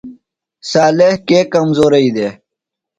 صالح 0.71 1.13
کے 1.27 1.39
کمزورئی 1.53 2.09
دےۡ؟ 2.15 2.33